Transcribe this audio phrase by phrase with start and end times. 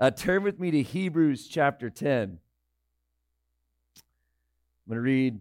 [0.00, 2.22] Uh, turn with me to Hebrews chapter 10.
[2.22, 2.38] I'm
[4.86, 5.40] going to read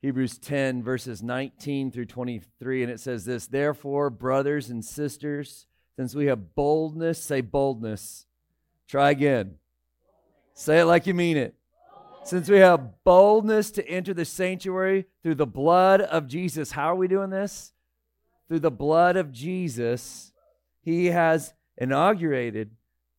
[0.00, 6.14] Hebrews 10, verses 19 through 23, and it says this Therefore, brothers and sisters, since
[6.14, 8.24] we have boldness, say boldness.
[8.88, 9.56] Try again.
[10.54, 11.54] Say it like you mean it.
[12.24, 16.96] Since we have boldness to enter the sanctuary through the blood of Jesus, how are
[16.96, 17.74] we doing this?
[18.48, 20.32] Through the blood of Jesus,
[20.80, 22.70] He has inaugurated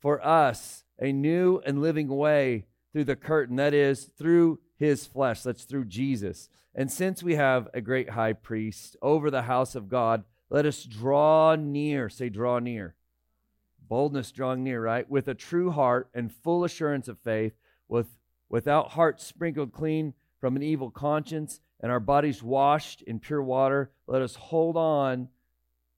[0.03, 5.41] for us a new and living way through the curtain, that is, through His flesh.
[5.43, 6.49] That's through Jesus.
[6.75, 10.83] And since we have a great high priest over the house of God, let us
[10.83, 12.09] draw near.
[12.09, 12.95] Say, draw near.
[13.87, 15.09] Boldness drawing near, right?
[15.09, 17.53] With a true heart and full assurance of faith,
[17.87, 18.07] with,
[18.49, 23.91] without hearts sprinkled clean from an evil conscience and our bodies washed in pure water,
[24.05, 25.29] let us hold on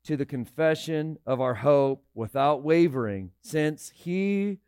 [0.06, 4.58] to the confession of our hope without wavering, since he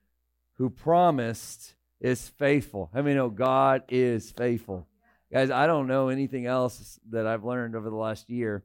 [0.55, 2.91] who promised is faithful.
[2.93, 4.87] I mean, know God is faithful?
[5.33, 8.65] Guys, I don't know anything else that I've learned over the last year,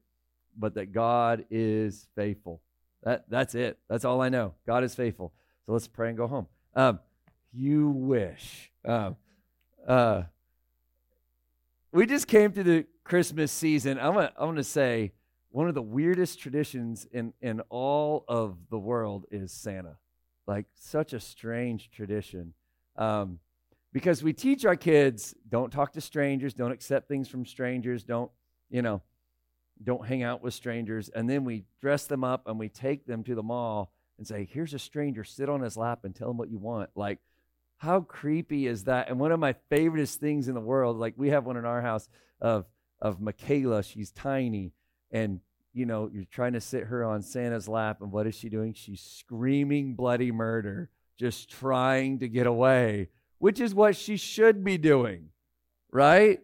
[0.57, 2.61] but that God is faithful.
[3.03, 3.77] That, that's it.
[3.89, 4.53] That's all I know.
[4.65, 5.33] God is faithful.
[5.65, 6.47] So let's pray and go home.
[6.75, 6.99] Um,
[7.51, 8.71] you wish.
[8.85, 9.17] Um,
[9.87, 10.23] uh,
[11.91, 13.99] we just came to the Christmas season.
[13.99, 15.11] I'm gonna, I'm gonna say
[15.53, 19.97] one of the weirdest traditions in in all of the world is Santa.
[20.47, 22.55] Like such a strange tradition.
[22.95, 23.37] Um,
[23.93, 28.31] because we teach our kids don't talk to strangers, don't accept things from strangers, don't,
[28.71, 29.03] you know,
[29.83, 31.09] don't hang out with strangers.
[31.09, 34.49] And then we dress them up and we take them to the mall and say,
[34.51, 36.89] here's a stranger, sit on his lap and tell him what you want.
[36.95, 37.19] Like,
[37.77, 39.07] how creepy is that?
[39.07, 41.83] And one of my favoriteest things in the world, like we have one in our
[41.83, 42.09] house
[42.41, 42.65] of
[42.99, 43.83] of Michaela.
[43.83, 44.71] She's tiny,
[45.13, 45.39] and
[45.73, 48.73] you know, you're trying to sit her on Santa's lap, and what is she doing?
[48.73, 53.07] She's screaming bloody murder, just trying to get away
[53.43, 55.27] which is what she should be doing,
[55.91, 56.39] right?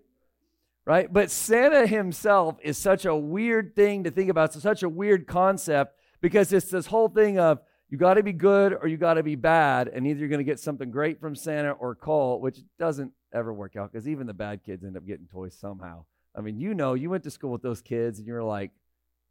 [0.84, 1.08] Right?
[1.12, 4.54] But Santa himself is such a weird thing to think about.
[4.54, 8.34] It's such a weird concept because it's this whole thing of you got to be
[8.34, 11.22] good or you got to be bad, and either you're going to get something great
[11.22, 14.98] from Santa or coal, which doesn't ever work out because even the bad kids end
[14.98, 16.04] up getting toys somehow.
[16.36, 18.72] I mean, you know, you went to school with those kids and you're like,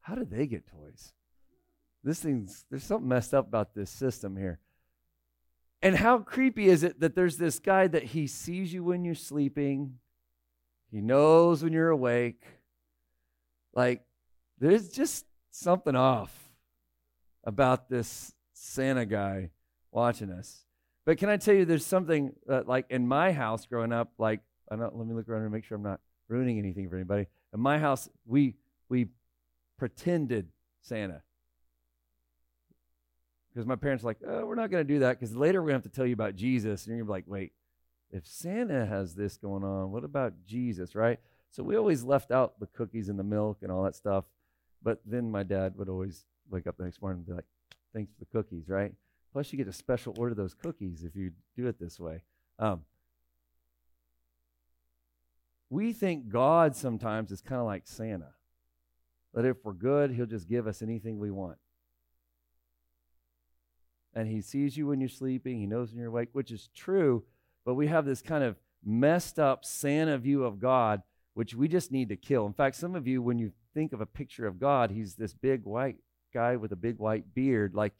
[0.01, 1.13] how did they get toys?
[2.05, 4.59] This thing's, there's something messed up about this system here.
[5.81, 9.15] And how creepy is it that there's this guy that he sees you when you're
[9.15, 9.99] sleeping,
[10.91, 12.43] he knows when you're awake.
[13.75, 14.03] Like,
[14.59, 16.51] there's just something off
[17.45, 19.51] about this Santa guy
[19.93, 20.65] watching us.
[21.05, 24.77] But can I tell you, there's something like in my house growing up, like, I
[24.77, 27.27] don't, let me look around and make sure I'm not ruining anything for anybody.
[27.53, 28.55] In my house, we
[28.89, 29.09] we
[29.79, 30.49] pretended
[30.83, 31.23] Santa
[33.59, 35.71] because my parents were like, oh, we're not going to do that because later we're
[35.71, 36.87] going to have to tell you about Jesus.
[36.87, 37.53] And you're to be like, wait,
[38.13, 41.19] if Santa has this going on, what about Jesus, right?
[41.51, 44.25] So we always left out the cookies and the milk and all that stuff.
[44.83, 47.47] But then my dad would always wake up the next morning and be like,
[47.93, 48.95] thanks for the cookies, right?
[49.33, 52.23] Plus, you get a special order those cookies if you do it this way.
[52.61, 52.83] Um,
[55.71, 58.33] we think God sometimes is kind of like Santa.
[59.35, 61.59] That if we're good, he'll just give us anything we want
[64.19, 67.23] and he sees you when you're sleeping, he knows when you're awake, which is true,
[67.65, 71.03] but we have this kind of messed up Santa view of God,
[71.35, 72.45] which we just need to kill.
[72.45, 75.35] In fact, some of you, when you think of a picture of God, he's this
[75.35, 75.99] big white
[76.35, 77.75] guy with a big white beard.
[77.75, 77.93] Like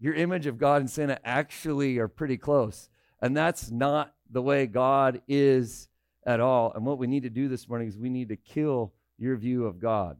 [0.00, 2.88] your image of God and Santa actually are pretty close.
[3.22, 5.88] And that's not the way God is
[6.26, 6.72] at all.
[6.74, 9.64] And what we need to do this morning is we need to kill your view
[9.64, 10.18] of God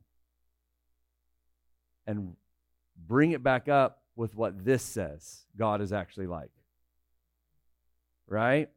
[2.06, 2.36] and
[3.06, 6.50] bring it back up with what this says God is actually like.
[8.28, 8.70] Right?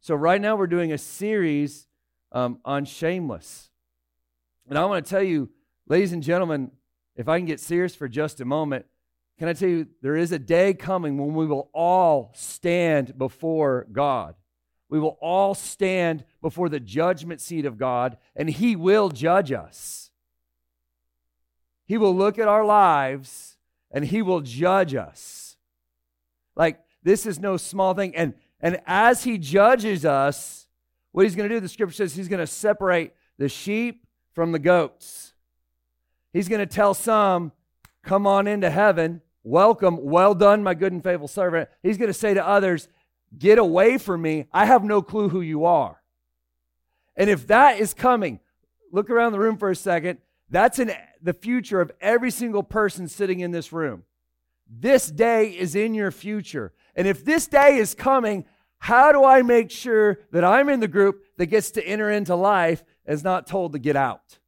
[0.00, 1.86] So, right now, we're doing a series
[2.32, 3.68] um, on shameless.
[4.68, 5.50] And I want to tell you,
[5.88, 6.70] ladies and gentlemen,
[7.16, 8.86] if I can get serious for just a moment,
[9.38, 13.86] can I tell you, there is a day coming when we will all stand before
[13.92, 14.34] God.
[14.90, 20.10] We will all stand before the judgment seat of God, and He will judge us.
[21.90, 23.56] He will look at our lives
[23.90, 25.56] and he will judge us.
[26.54, 28.14] Like this is no small thing.
[28.14, 30.68] And and as he judges us,
[31.10, 34.52] what he's going to do, the scripture says he's going to separate the sheep from
[34.52, 35.32] the goats.
[36.32, 37.50] He's going to tell some,
[38.04, 39.22] come on into heaven.
[39.42, 41.70] Welcome, well done, my good and faithful servant.
[41.82, 42.86] He's going to say to others,
[43.36, 44.46] get away from me.
[44.52, 46.00] I have no clue who you are.
[47.16, 48.40] And if that is coming,
[48.92, 50.18] look around the room for a second.
[50.48, 50.92] That's in
[51.22, 54.04] the future of every single person sitting in this room.
[54.68, 56.72] This day is in your future.
[56.96, 58.44] And if this day is coming,
[58.78, 62.34] how do I make sure that I'm in the group that gets to enter into
[62.34, 64.38] life and is not told to get out?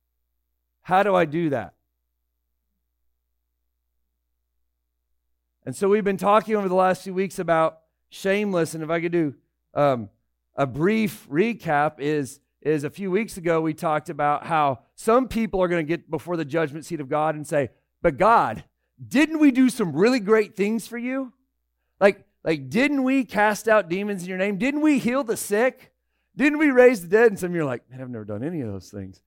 [0.83, 1.75] How do I do that?
[5.65, 7.82] And so we've been talking over the last few weeks about
[8.13, 8.75] shameless.
[8.75, 9.35] And if I could do
[9.75, 10.11] um,
[10.55, 15.61] a brief recap, is is a few weeks ago we talked about how some people
[15.61, 17.71] are going to get before the judgment seat of God and say,
[18.03, 18.65] "But God,
[19.05, 21.33] didn't we do some really great things for you?
[21.99, 24.59] Like, like didn't we cast out demons in your name?
[24.59, 25.93] Didn't we heal the sick?
[26.37, 28.45] Didn't we raise the dead?" And some of you are like, "Man, I've never done
[28.45, 29.23] any of those things."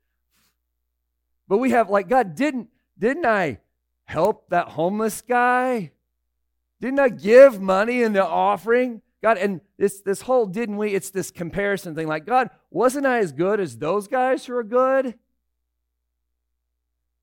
[1.47, 3.59] But we have like, God, didn't didn't I
[4.05, 5.91] help that homeless guy?
[6.81, 9.01] Didn't I give money in the offering?
[9.21, 12.07] God, and this, this whole didn't we, it's this comparison thing.
[12.07, 15.15] Like, God, wasn't I as good as those guys who are good?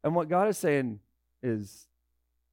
[0.03, 1.01] And what God is saying
[1.43, 1.87] is,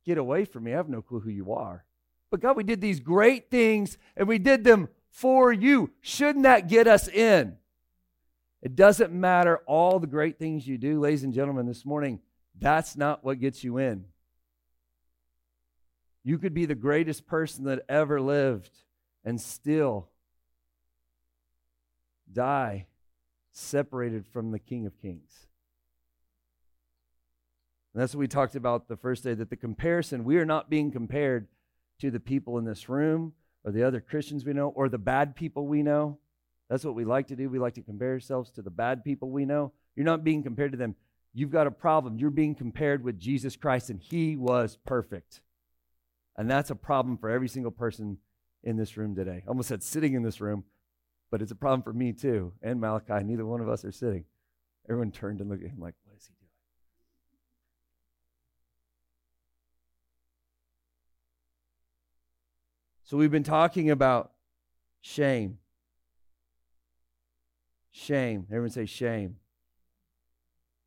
[0.06, 0.74] get away from me.
[0.74, 1.86] I have no clue who you are.
[2.30, 5.92] But God, we did these great things and we did them for you.
[6.02, 7.58] Shouldn't that get us in?
[8.62, 12.20] It doesn't matter all the great things you do, ladies and gentlemen, this morning.
[12.60, 14.06] That's not what gets you in.
[16.30, 18.84] You could be the greatest person that ever lived
[19.26, 20.10] and still
[22.32, 22.86] die
[23.52, 25.48] separated from the King of Kings.
[27.92, 30.70] And that's what we talked about the first day that the comparison, we are not
[30.70, 31.48] being compared
[32.00, 33.34] to the people in this room
[33.64, 36.20] or the other Christians we know or the bad people we know.
[36.70, 37.50] That's what we like to do.
[37.50, 39.72] We like to compare ourselves to the bad people we know.
[39.96, 40.96] You're not being compared to them.
[41.34, 42.20] You've got a problem.
[42.20, 45.42] You're being compared with Jesus Christ, and He was perfect.
[46.40, 48.18] And that's a problem for every single person
[48.64, 49.44] in this room today.
[49.46, 50.64] I almost said sitting in this room,
[51.30, 53.26] but it's a problem for me too, and Malachi.
[53.26, 54.24] Neither one of us are sitting.
[54.90, 56.50] Everyone turned and looked at him like, what is he doing?
[63.04, 64.32] So we've been talking about
[65.02, 65.58] shame.
[67.92, 68.46] Shame.
[68.50, 69.36] Everyone say shame.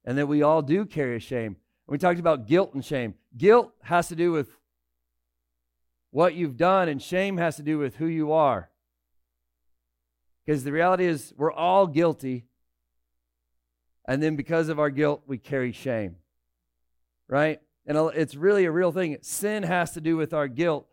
[0.02, 1.56] And that we all do carry a shame.
[1.86, 3.16] We talked about guilt and shame.
[3.36, 4.48] Guilt has to do with
[6.12, 8.70] what you've done, and shame has to do with who you are.
[10.44, 12.44] Because the reality is, we're all guilty.
[14.06, 16.16] And then because of our guilt, we carry shame.
[17.28, 17.60] Right?
[17.86, 19.16] And it's really a real thing.
[19.22, 20.86] Sin has to do with our guilt,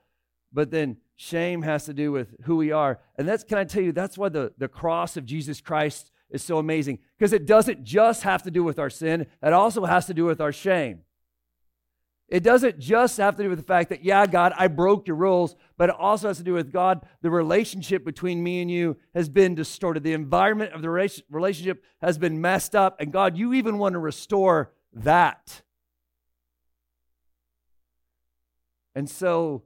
[0.54, 3.00] but then shame has to do with who we are.
[3.18, 6.42] And that's, can I tell you, that's why the, the cross of Jesus Christ is
[6.42, 7.00] so amazing.
[7.18, 10.24] Because it doesn't just have to do with our sin, it also has to do
[10.24, 11.01] with our shame.
[12.30, 15.16] It doesn't just have to do with the fact that, yeah, God, I broke your
[15.16, 18.98] rules, but it also has to do with God, the relationship between me and you
[19.16, 20.04] has been distorted.
[20.04, 23.02] The environment of the relationship has been messed up.
[23.02, 25.64] And God, you even want to restore that.
[28.94, 29.64] And so,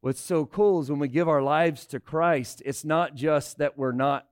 [0.00, 3.76] what's so cool is when we give our lives to Christ, it's not just that
[3.76, 4.26] we're not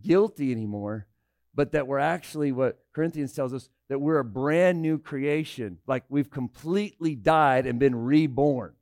[0.00, 1.06] guilty anymore,
[1.54, 6.04] but that we're actually what Corinthians tells us that we're a brand new creation, like
[6.08, 8.72] we've completely died and been reborn.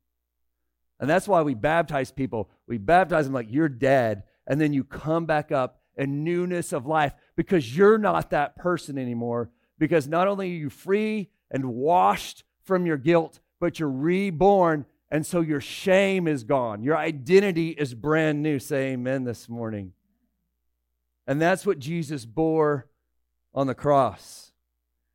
[1.01, 2.49] And that's why we baptize people.
[2.67, 6.87] We baptize them like you're dead, and then you come back up in newness of
[6.87, 9.51] life because you're not that person anymore.
[9.79, 15.27] Because not only are you free and washed from your guilt, but you're reborn, and
[15.27, 16.83] so your shame is gone.
[16.83, 18.59] Your identity is brand new.
[18.59, 19.93] Say amen this morning.
[21.27, 22.89] And that's what Jesus bore
[23.55, 24.53] on the cross.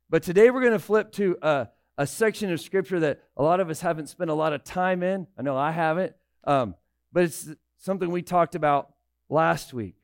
[0.08, 3.60] But today we're going to flip to a, a, section of scripture that a lot
[3.60, 5.26] of us haven't spent a lot of time in.
[5.36, 6.74] I know I haven't, um,
[7.12, 7.48] but it's
[7.78, 8.92] something we talked about
[9.28, 9.96] last week.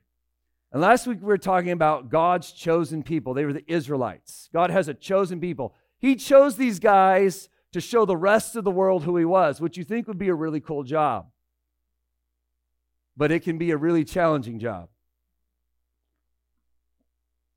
[0.72, 3.32] And last week we were talking about God's chosen people.
[3.32, 4.50] They were the Israelites.
[4.52, 5.74] God has a chosen people.
[5.98, 9.78] He chose these guys to show the rest of the world who He was, which
[9.78, 11.28] you think would be a really cool job.
[13.16, 14.88] But it can be a really challenging job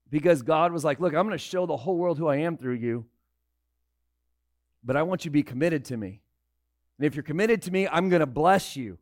[0.09, 2.57] because God was like, Look, I'm going to show the whole world who I am
[2.57, 3.05] through you,
[4.83, 6.21] but I want you to be committed to me.
[6.97, 8.97] And if you're committed to me, I'm going to bless you.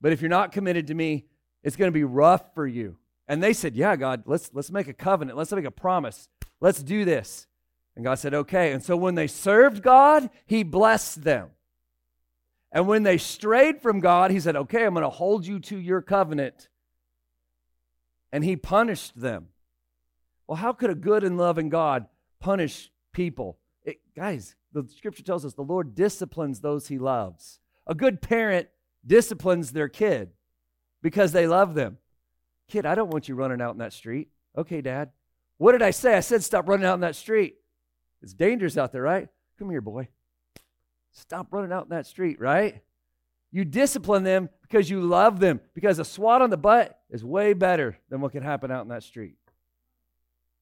[0.00, 1.26] But if you're not committed to me,
[1.62, 2.96] it's going to be rough for you.
[3.26, 5.36] And they said, Yeah, God, let's, let's make a covenant.
[5.36, 6.28] Let's make a promise.
[6.60, 7.46] Let's do this.
[7.94, 8.72] And God said, Okay.
[8.72, 11.50] And so when they served God, He blessed them.
[12.70, 15.78] And when they strayed from God, He said, Okay, I'm going to hold you to
[15.78, 16.68] your covenant
[18.32, 19.48] and he punished them.
[20.46, 22.06] Well, how could a good and loving God
[22.40, 23.58] punish people?
[23.84, 27.60] It, guys, the scripture tells us the Lord disciplines those he loves.
[27.86, 28.68] A good parent
[29.06, 30.30] disciplines their kid
[31.02, 31.98] because they love them.
[32.68, 34.28] Kid, I don't want you running out in that street.
[34.56, 35.10] Okay, dad.
[35.56, 36.14] What did I say?
[36.14, 37.56] I said stop running out in that street.
[38.22, 39.28] It's dangerous out there, right?
[39.58, 40.08] Come here, boy.
[41.12, 42.82] stop running out in that street, right?
[43.50, 47.54] You discipline them because you love them, because a swat on the butt is way
[47.54, 49.36] better than what can happen out in that street.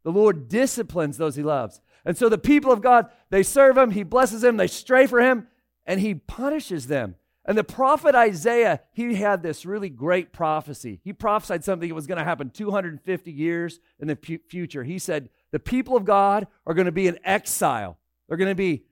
[0.05, 1.81] The Lord disciplines those he loves.
[2.05, 5.21] And so the people of God, they serve him, he blesses them, they stray for
[5.21, 5.49] him,
[5.85, 7.16] and he punishes them.
[7.45, 11.00] And the prophet Isaiah, he had this really great prophecy.
[11.02, 14.16] He prophesied something that was going to happen 250 years in the
[14.49, 14.85] future.
[14.85, 17.99] He said, The people of God are going to be in exile.
[18.28, 18.85] They're going to be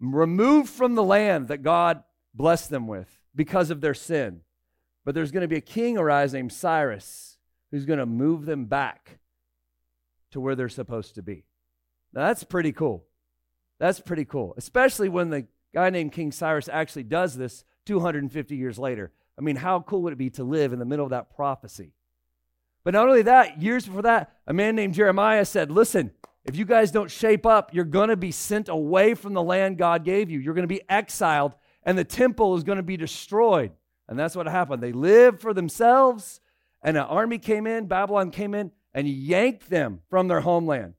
[0.00, 2.02] removed from the land that God
[2.34, 4.40] blessed them with because of their sin.
[5.04, 7.38] But there's going to be a king arise named Cyrus
[7.70, 9.18] who's going to move them back
[10.30, 11.44] to where they're supposed to be.
[12.12, 13.04] Now, that's pretty cool.
[13.78, 18.78] That's pretty cool, especially when the guy named King Cyrus actually does this 250 years
[18.78, 19.12] later.
[19.38, 21.92] I mean, how cool would it be to live in the middle of that prophecy?
[22.82, 26.10] But not only that, years before that, a man named Jeremiah said, Listen,
[26.44, 29.78] if you guys don't shape up, you're going to be sent away from the land
[29.78, 30.38] God gave you.
[30.38, 31.54] You're going to be exiled,
[31.88, 33.72] and the temple is going to be destroyed.
[34.08, 34.82] And that's what happened.
[34.82, 36.38] They lived for themselves,
[36.82, 40.92] and an army came in, Babylon came in, and yanked them from their homeland,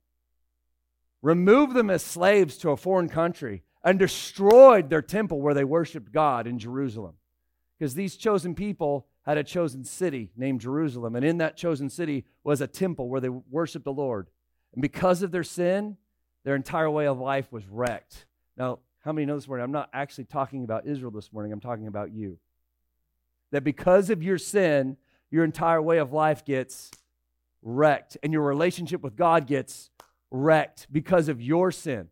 [1.22, 6.10] removed them as slaves to a foreign country, and destroyed their temple where they worshiped
[6.10, 7.14] God in Jerusalem.
[7.78, 12.24] Because these chosen people had a chosen city named Jerusalem, and in that chosen city
[12.42, 14.26] was a temple where they worshiped the Lord.
[14.72, 15.98] And because of their sin,
[16.42, 18.26] their entire way of life was wrecked.
[18.56, 19.64] Now, how many know this morning?
[19.64, 22.38] I'm not actually talking about Israel this morning, I'm talking about you.
[23.50, 24.96] That because of your sin,
[25.30, 26.90] your entire way of life gets
[27.62, 29.90] wrecked, and your relationship with God gets
[30.30, 32.08] wrecked because of your sin.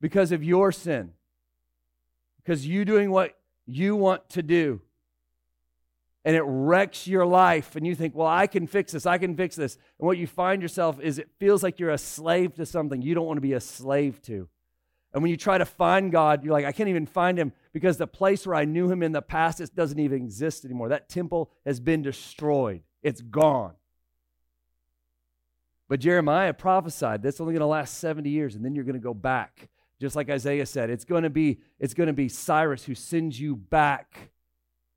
[0.00, 1.12] Because of your sin.
[2.42, 4.80] Because you doing what you want to do.
[6.26, 9.36] And it wrecks your life, and you think, well, I can fix this, I can
[9.36, 9.76] fix this.
[9.98, 13.14] And what you find yourself is it feels like you're a slave to something you
[13.14, 14.48] don't want to be a slave to.
[15.14, 17.96] And when you try to find God, you're like, I can't even find him because
[17.96, 20.88] the place where I knew him in the past, it doesn't even exist anymore.
[20.88, 23.74] That temple has been destroyed, it's gone.
[25.88, 29.00] But Jeremiah prophesied that's only going to last 70 years, and then you're going to
[29.00, 29.68] go back.
[30.00, 33.38] Just like Isaiah said, it's going to be, it's going to be Cyrus who sends
[33.38, 34.30] you back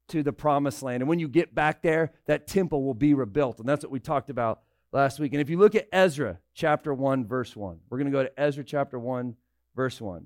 [0.07, 1.03] to the promised land.
[1.03, 3.59] And when you get back there, that temple will be rebuilt.
[3.59, 5.33] And that's what we talked about last week.
[5.33, 8.39] And if you look at Ezra chapter 1, verse 1, we're going to go to
[8.39, 9.35] Ezra chapter 1,
[9.77, 10.25] verse 1.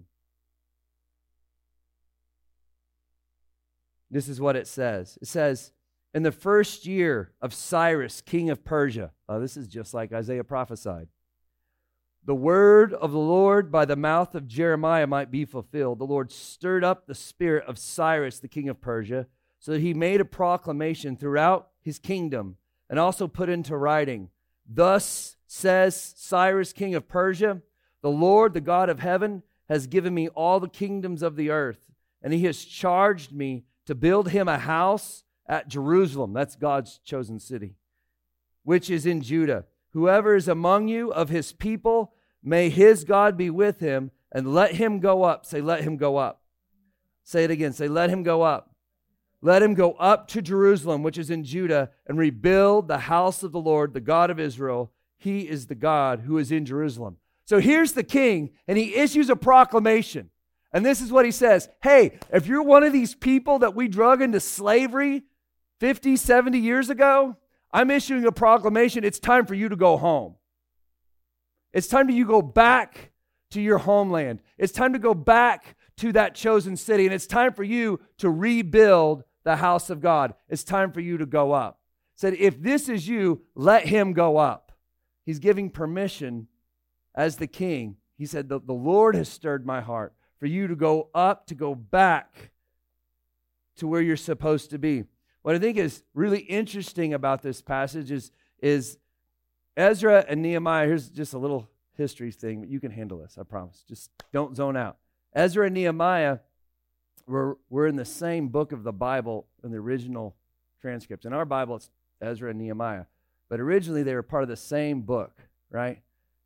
[4.10, 5.20] This is what it says.
[5.22, 5.74] It says,
[6.14, 9.12] in the first year of Cyrus, king of Persia.
[9.30, 11.10] Oh, this is just like Isaiah prophesied.
[12.24, 16.00] The word of the Lord by the mouth of Jeremiah might be fulfilled.
[16.00, 19.28] The Lord stirred up the spirit of Cyrus, the king of Persia,
[19.60, 22.58] so that he made a proclamation throughout his kingdom
[22.90, 24.30] and also put into writing
[24.66, 27.62] Thus says Cyrus, king of Persia,
[28.02, 31.92] the Lord, the God of heaven, has given me all the kingdoms of the earth,
[32.22, 36.34] and he has charged me to build him a house at Jerusalem.
[36.34, 37.76] That's God's chosen city,
[38.64, 39.66] which is in Judah.
[39.92, 44.76] Whoever is among you of his people, may his God be with him, and let
[44.76, 45.46] him go up.
[45.46, 46.42] Say, let him go up.
[47.24, 47.74] Say it again.
[47.74, 48.76] Say, let him go up.
[49.42, 53.52] Let him go up to Jerusalem, which is in Judah, and rebuild the house of
[53.52, 54.92] the Lord, the God of Israel.
[55.18, 57.18] He is the God who is in Jerusalem.
[57.52, 60.30] So here's the king, and he issues a proclamation.
[60.72, 63.90] And this is what he says Hey, if you're one of these people that we
[63.90, 65.24] drug into slavery
[65.82, 67.36] 50, 70 years ago,
[67.74, 69.04] I'm issuing a proclamation.
[69.04, 70.36] It's time for you to go home.
[71.74, 73.12] It's time for you go back
[73.50, 74.40] to your homeland.
[74.58, 77.04] It's time to go back to that chosen city.
[77.04, 80.36] And it's time for you to rebuild the house of God.
[80.48, 81.82] It's time for you to go up.
[82.16, 84.72] Said, if this is you, let him go up.
[85.26, 86.48] He's giving permission
[87.16, 87.98] as the king.
[88.18, 91.56] He said, the, the Lord has stirred my heart for you to go up, to
[91.56, 92.52] go back
[93.78, 95.06] to where you're supposed to be.
[95.42, 98.98] What I think is really interesting about this passage is, is
[99.76, 100.86] Ezra and Nehemiah.
[100.86, 103.84] Here's just a little history thing, but you can handle this, I promise.
[103.88, 104.98] Just don't zone out.
[105.34, 106.40] Ezra and Nehemiah
[107.26, 110.36] were, were in the same book of the Bible in the original
[110.82, 111.26] transcripts.
[111.26, 111.90] In our Bible, it's
[112.22, 113.06] Ezra and Nehemiah.
[113.50, 115.38] But originally, they were part of the same book,
[115.70, 116.02] right?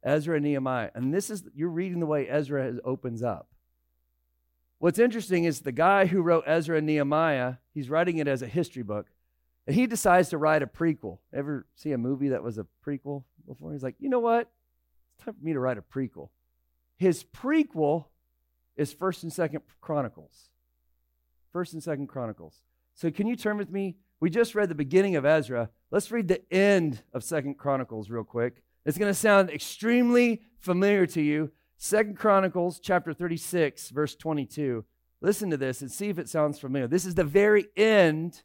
[0.05, 0.91] Ezra and Nehemiah.
[0.93, 3.49] And this is, you're reading the way Ezra has, opens up.
[4.77, 8.47] What's interesting is the guy who wrote Ezra and Nehemiah, he's writing it as a
[8.47, 9.07] history book,
[9.65, 11.17] and he decides to write a prequel.
[11.33, 13.73] Ever see a movie that was a prequel before?
[13.73, 14.51] He's like, you know what?
[15.15, 16.29] It's time for me to write a prequel.
[16.97, 18.05] His prequel
[18.75, 20.49] is First and Second Chronicles.
[21.51, 22.61] First and Second Chronicles.
[22.93, 23.95] So can you turn with me?
[24.19, 25.69] We just read the beginning of Ezra.
[25.89, 28.61] Let's read the end of Second Chronicles real quick.
[28.85, 31.51] It's going to sound extremely familiar to you.
[31.77, 34.85] Second Chronicles chapter 36, verse 22.
[35.21, 36.87] Listen to this and see if it sounds familiar.
[36.87, 38.43] This is the very end,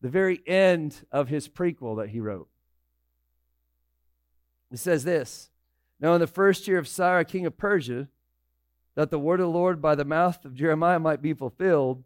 [0.00, 2.48] the very end of his prequel that he wrote.
[4.70, 5.50] It says this
[5.98, 8.08] Now, in the first year of Cyrus, king of Persia,
[8.94, 12.04] that the word of the Lord by the mouth of Jeremiah might be fulfilled,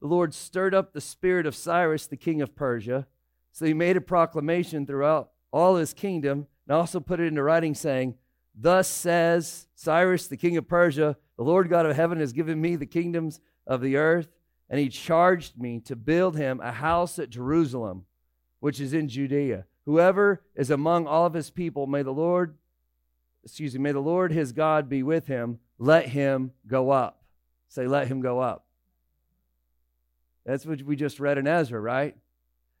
[0.00, 3.08] the Lord stirred up the spirit of Cyrus, the king of Persia.
[3.50, 7.74] So he made a proclamation throughout all his kingdom and also put it into writing,
[7.74, 8.14] saying,
[8.54, 12.76] Thus says Cyrus, the king of Persia, the Lord God of heaven has given me
[12.76, 14.28] the kingdoms of the earth,
[14.68, 18.04] and he charged me to build him a house at Jerusalem,
[18.60, 19.64] which is in Judea.
[19.86, 22.56] Whoever is among all of his people, may the Lord,
[23.44, 25.60] excuse me, may the Lord his God be with him.
[25.78, 27.22] Let him go up.
[27.68, 28.66] Say, let him go up.
[30.44, 32.16] That's what we just read in Ezra, right?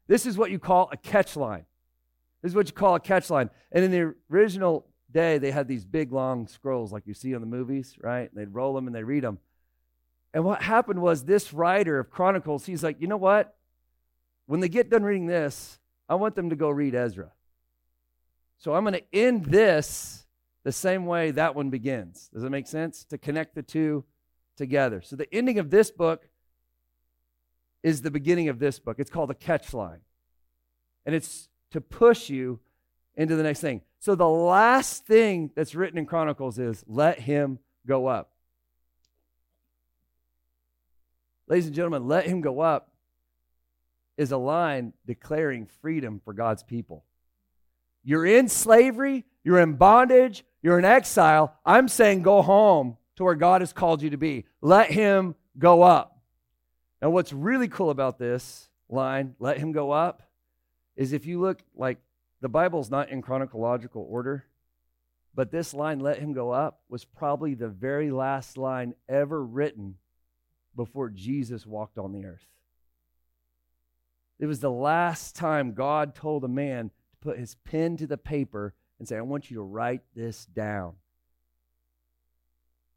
[0.06, 1.66] This is what you call a catch line.
[2.42, 3.50] This is what you call a catch line.
[3.72, 7.40] And in the original day, they had these big long scrolls like you see in
[7.40, 8.30] the movies, right?
[8.34, 9.38] They'd roll them and they read them.
[10.32, 13.56] And what happened was this writer of Chronicles, he's like, you know what?
[14.46, 15.78] When they get done reading this,
[16.08, 17.32] I want them to go read Ezra.
[18.58, 20.26] So I'm going to end this
[20.64, 22.28] the same way that one begins.
[22.32, 23.04] Does it make sense?
[23.04, 24.04] To connect the two
[24.56, 25.00] together.
[25.00, 26.28] So the ending of this book
[27.82, 28.96] is the beginning of this book.
[28.98, 30.00] It's called a catch line.
[31.06, 32.60] And it's to push you
[33.16, 33.82] into the next thing.
[33.98, 38.30] So the last thing that's written in Chronicles is let him go up.
[41.48, 42.92] Ladies and gentlemen, let him go up
[44.16, 47.04] is a line declaring freedom for God's people.
[48.04, 51.54] You're in slavery, you're in bondage, you're in exile.
[51.64, 54.44] I'm saying go home to where God has called you to be.
[54.60, 56.20] Let him go up.
[57.00, 60.22] Now, what's really cool about this line, let him go up,
[60.98, 61.98] is if you look like
[62.40, 64.44] the Bible's not in chronological order,
[65.32, 69.94] but this line, let him go up, was probably the very last line ever written
[70.74, 72.46] before Jesus walked on the earth.
[74.40, 78.18] It was the last time God told a man to put his pen to the
[78.18, 80.94] paper and say, I want you to write this down.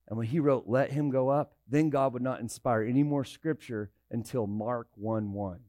[0.08, 3.24] And when he wrote, Let him go up, then God would not inspire any more
[3.24, 5.60] scripture until Mark 1 1.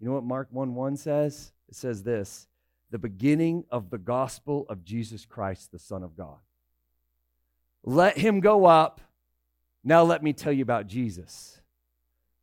[0.00, 1.52] You know what Mark 1 1 says?
[1.68, 2.48] It says this
[2.90, 6.38] the beginning of the gospel of Jesus Christ, the Son of God.
[7.84, 9.00] Let him go up.
[9.84, 11.60] Now let me tell you about Jesus.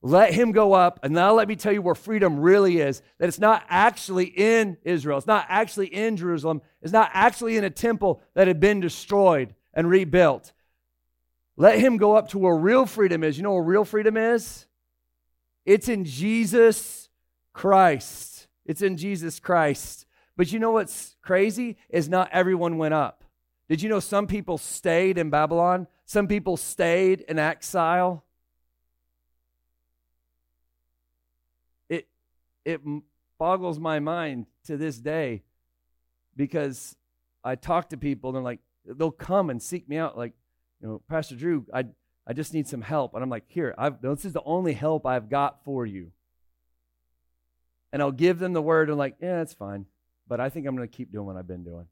[0.02, 3.02] Let him go up, and now let me tell you where freedom really is.
[3.18, 7.64] That it's not actually in Israel, it's not actually in Jerusalem, it's not actually in
[7.64, 10.54] a temple that had been destroyed and rebuilt.
[11.58, 13.38] Let him go up to where real freedom is.
[13.38, 14.68] You know where real freedom is?
[15.66, 17.07] It's in Jesus
[17.58, 18.48] Christ.
[18.68, 20.06] It's in Jesus Christ.
[20.36, 23.24] But you know what's crazy is not everyone went up.
[23.68, 25.88] Did you know some people stayed in Babylon?
[26.06, 28.24] Some people stayed in exile.
[31.90, 32.08] It
[32.64, 32.82] it
[33.40, 35.42] boggles my mind to this day
[36.36, 36.96] because
[37.44, 40.34] I talk to people and they're like they'll come and seek me out like,
[40.80, 41.86] you know, Pastor Drew, I
[42.28, 43.16] I just need some help.
[43.16, 46.12] And I'm like, here, I've, this is the only help I've got for you.
[47.92, 49.86] And I'll give them the word and like, yeah, it's fine
[50.28, 51.88] but I think I'm going to keep doing what I've been doing.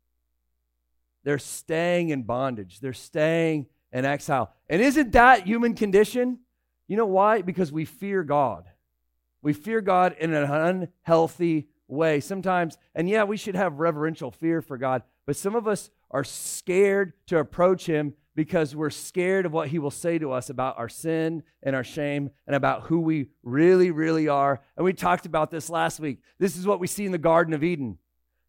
[1.23, 4.53] They're staying in bondage, they're staying in exile.
[4.69, 6.39] And isn't that human condition?
[6.87, 7.41] You know why?
[7.41, 8.65] Because we fear God.
[9.41, 12.77] We fear God in an unhealthy way sometimes.
[12.93, 17.13] And yeah, we should have reverential fear for God, but some of us are scared
[17.27, 20.89] to approach Him because we're scared of what He will say to us about our
[20.89, 24.61] sin and our shame and about who we really, really are.
[24.75, 26.19] And we talked about this last week.
[26.37, 27.97] This is what we see in the Garden of Eden.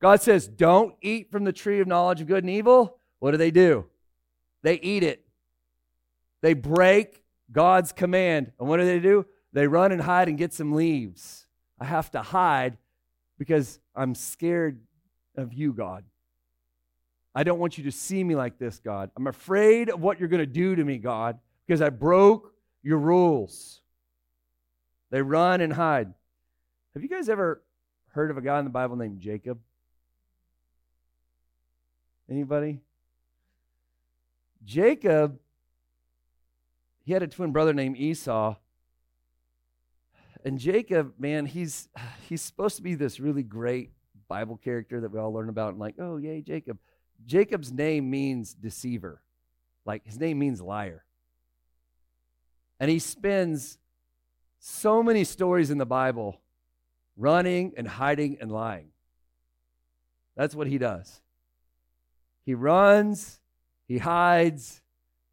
[0.03, 2.99] God says, don't eat from the tree of knowledge of good and evil.
[3.21, 3.87] What do they do?
[4.63, 5.25] They eat it.
[6.43, 8.53] They break God's command.
[8.59, 9.27] And what do they do?
[9.53, 11.47] They run and hide and get some leaves.
[11.81, 12.77] I have to hide
[13.39, 14.81] because I'm scared
[15.37, 16.05] of you, God.
[17.37, 19.11] I don't want you to see me like this, God.
[19.15, 22.51] I'm afraid of what you're going to do to me, God, because I broke
[22.83, 23.83] your rules.
[25.11, 26.15] They run and hide.
[26.95, 27.63] Have you guys ever
[28.13, 29.59] heard of a guy in the Bible named Jacob?
[32.31, 32.81] Anybody?
[34.65, 35.39] Jacob,
[37.05, 38.57] he had a twin brother named Esau.
[40.43, 41.91] And Jacob, man, he's
[42.31, 43.91] he's supposed to be this really great
[44.27, 46.79] Bible character that we all learn about and like, oh yay, Jacob.
[47.25, 49.23] Jacob's name means deceiver.
[49.85, 51.05] Like his name means liar.
[52.79, 53.79] And he spends
[54.59, 56.41] so many stories in the Bible
[57.17, 58.89] running and hiding and lying.
[60.37, 61.23] That's what he does.
[62.45, 63.41] He runs,
[63.89, 64.83] he hides,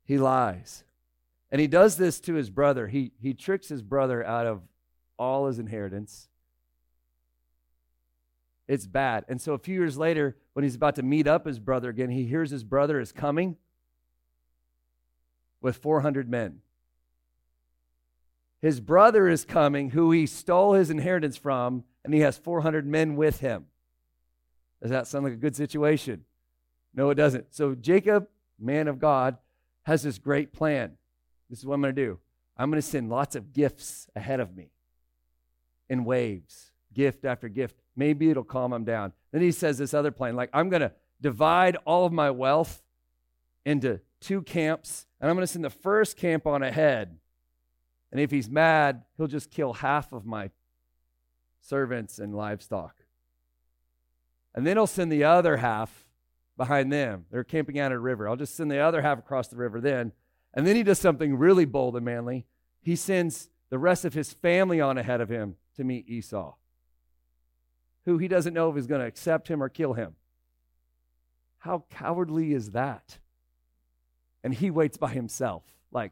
[0.05, 0.83] he lies.
[1.51, 2.87] And he does this to his brother.
[2.87, 4.61] He, he tricks his brother out of
[5.19, 6.29] all his inheritance.
[8.67, 9.25] It's bad.
[9.27, 12.09] And so a few years later, when he's about to meet up his brother again,
[12.09, 13.57] he hears his brother is coming
[15.61, 16.59] with 400 men.
[18.61, 23.15] His brother is coming, who he stole his inheritance from, and he has 400 men
[23.15, 23.65] with him.
[24.81, 26.25] Does that sound like a good situation?
[26.93, 27.53] No, it doesn't.
[27.53, 28.27] So Jacob,
[28.59, 29.37] man of God,
[29.83, 30.97] has this great plan.
[31.49, 32.19] This is what I'm going to do.
[32.57, 34.71] I'm going to send lots of gifts ahead of me
[35.89, 37.75] in waves, gift after gift.
[37.95, 39.13] Maybe it'll calm him down.
[39.31, 42.81] Then he says this other plan like, I'm going to divide all of my wealth
[43.65, 47.17] into two camps, and I'm going to send the first camp on ahead.
[48.11, 50.51] And if he's mad, he'll just kill half of my
[51.61, 52.95] servants and livestock.
[54.53, 56.05] And then he'll send the other half
[56.57, 57.25] behind them.
[57.31, 58.29] They're camping out at a river.
[58.29, 60.11] I'll just send the other half across the river then.
[60.53, 62.45] And then he does something really bold and manly.
[62.81, 66.53] He sends the rest of his family on ahead of him to meet Esau,
[68.05, 70.15] who he doesn't know if he's going to accept him or kill him.
[71.59, 73.19] How cowardly is that?
[74.43, 75.63] And he waits by himself.
[75.91, 76.11] Like,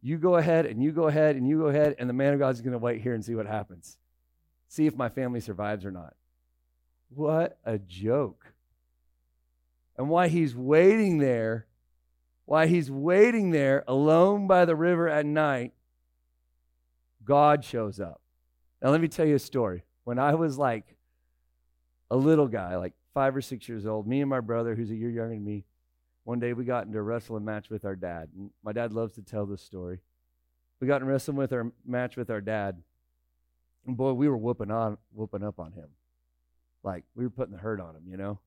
[0.00, 2.40] you go ahead and you go ahead and you go ahead, and the man of
[2.40, 3.96] God is going to wait here and see what happens.
[4.68, 6.14] See if my family survives or not.
[7.08, 8.52] What a joke.
[9.96, 11.66] And why he's waiting there,
[12.44, 15.72] why he's waiting there alone by the river at night,
[17.24, 18.20] God shows up.
[18.82, 19.84] Now, let me tell you a story.
[20.04, 20.96] When I was like
[22.10, 24.94] a little guy, like five or six years old, me and my brother, who's a
[24.94, 25.64] year younger than me,
[26.24, 28.28] one day we got into a wrestling match with our dad.
[28.36, 30.00] And my dad loves to tell this story.
[30.80, 32.82] We got in wrestling with our match with our dad.
[33.86, 35.88] And boy, we were whooping on whooping up on him.
[36.82, 38.38] Like we were putting the hurt on him, you know?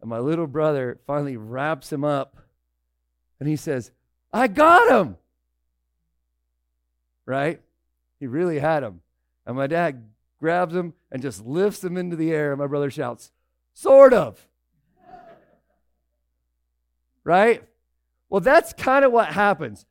[0.00, 2.36] And my little brother finally wraps him up
[3.38, 3.90] and he says,
[4.32, 5.16] I got him.
[7.26, 7.60] Right?
[8.18, 9.00] He really had him.
[9.46, 10.04] And my dad
[10.42, 12.52] grabs him and just lifts him into the air.
[12.52, 13.30] And my brother shouts,
[13.72, 14.46] Sort of.
[17.24, 17.62] right?
[18.28, 19.86] Well, that's kind of what happens.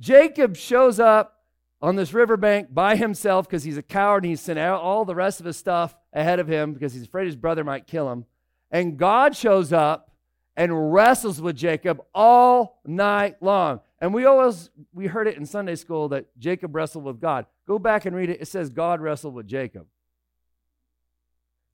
[0.00, 1.42] Jacob shows up
[1.82, 5.14] on this riverbank by himself because he's a coward and he's sent out all the
[5.14, 8.24] rest of his stuff ahead of him because he's afraid his brother might kill him.
[8.70, 10.12] And God shows up
[10.56, 13.80] and wrestles with Jacob all night long.
[14.00, 17.46] And we always we heard it in Sunday school that Jacob wrestled with God.
[17.68, 18.40] Go back and read it.
[18.40, 19.86] It says God wrestled with Jacob.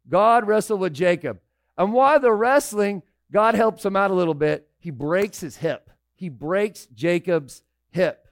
[0.09, 1.39] God wrestled with Jacob.
[1.79, 4.69] And while they're wrestling, God helps him out a little bit.
[4.81, 5.89] He breaks his hip.
[6.17, 8.27] He breaks Jacob's hip.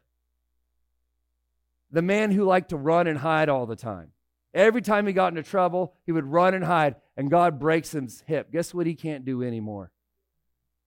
[1.92, 4.11] The man who liked to run and hide all the time.
[4.53, 8.25] Every time he got into trouble, he would run and hide, and God breaks his
[8.27, 8.51] hip.
[8.51, 9.92] Guess what he can't do anymore?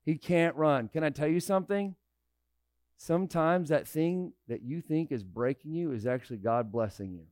[0.03, 0.89] He can't run.
[0.89, 1.95] Can I tell you something?
[2.97, 7.25] Sometimes that thing that you think is breaking you is actually God blessing you.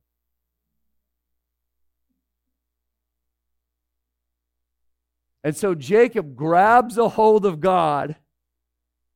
[5.42, 8.16] And so Jacob grabs a hold of God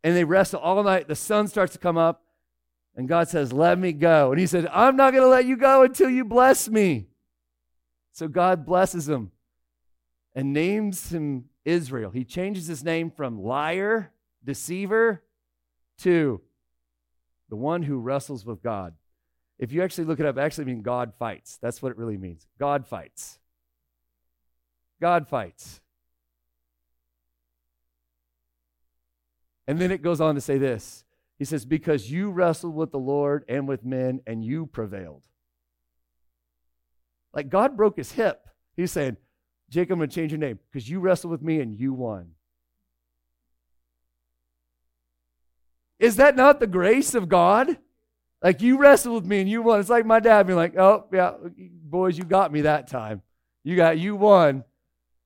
[0.05, 1.09] and they wrestle all night.
[1.09, 2.23] The sun starts to come up,
[2.95, 4.31] and God says, Let me go.
[4.31, 7.09] And he said, I'm not going to let you go until you bless me.
[8.13, 9.33] So God blesses him
[10.35, 12.11] and names him Israel.
[12.11, 14.13] He changes his name from liar,
[14.45, 15.23] deceiver,
[15.99, 16.41] to
[17.49, 18.95] the one who wrestles with God.
[19.59, 21.59] If you actually look it up, actually means God fights.
[21.61, 22.47] That's what it really means.
[22.59, 23.39] God fights.
[25.01, 25.81] God fights.
[29.67, 31.05] And then it goes on to say this.
[31.39, 35.25] He says, Because you wrestled with the Lord and with men, and you prevailed.
[37.35, 38.49] Like God broke his hip.
[38.77, 39.17] He's saying,
[39.69, 42.31] Jacob, I'm going to change your name because you wrestled with me and you won.
[45.99, 47.77] Is that not the grace of God?
[48.43, 49.81] Like you wrestled with me and you won.
[49.81, 53.23] It's like my dad being like, oh, yeah, boys, you got me that time.
[53.65, 54.65] You got, you won.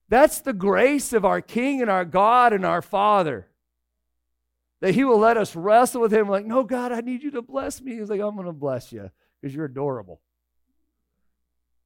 [0.09, 3.47] That's the grace of our King and our God and our Father.
[4.81, 7.41] That He will let us wrestle with Him, like, no, God, I need you to
[7.41, 7.97] bless me.
[7.97, 9.09] He's like, I'm going to bless you
[9.41, 10.19] because you're adorable.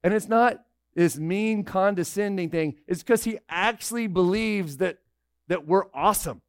[0.02, 2.76] And it's not this mean, condescending thing.
[2.86, 4.98] It's because he actually believes that,
[5.46, 6.42] that we're awesome.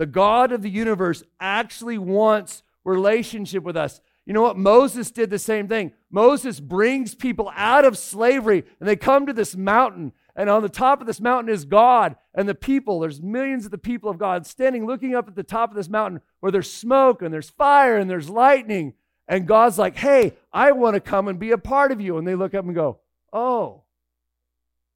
[0.00, 4.00] The God of the universe actually wants relationship with us.
[4.24, 4.56] You know what?
[4.56, 5.92] Moses did the same thing.
[6.10, 10.12] Moses brings people out of slavery and they come to this mountain.
[10.34, 12.98] And on the top of this mountain is God and the people.
[12.98, 15.90] There's millions of the people of God standing looking up at the top of this
[15.90, 18.94] mountain where there's smoke and there's fire and there's lightning.
[19.28, 22.16] And God's like, hey, I want to come and be a part of you.
[22.16, 23.00] And they look up and go,
[23.34, 23.82] oh,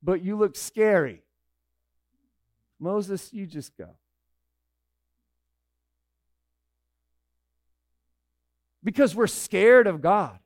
[0.03, 1.21] but you look scary.
[2.81, 3.91] Moses, you just go.
[8.85, 10.39] Because we're scared of God.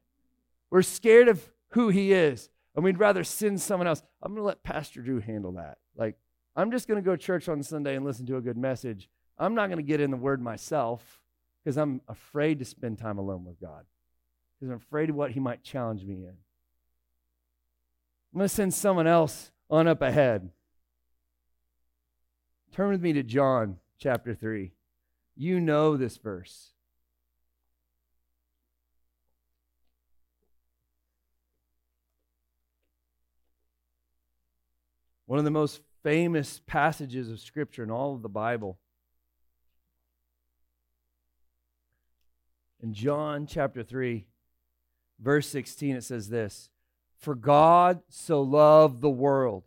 [0.70, 4.02] We're scared of who He is, and we'd rather send someone else.
[4.22, 5.78] I'm going to let Pastor Drew handle that.
[5.96, 6.16] Like,
[6.56, 9.08] I'm just going to go to church on Sunday and listen to a good message.
[9.38, 11.20] I'm not going to get in the Word myself
[11.62, 13.84] because I'm afraid to spend time alone with God,
[14.58, 16.36] because I'm afraid of what He might challenge me in.
[18.32, 20.50] I'm going to send someone else on up ahead.
[22.72, 24.72] Turn with me to John chapter 3.
[25.34, 26.72] You know this verse.
[35.28, 38.78] One of the most famous passages of Scripture in all of the Bible.
[42.82, 44.24] In John chapter 3,
[45.20, 46.70] verse 16, it says this
[47.18, 49.64] For God so loved the world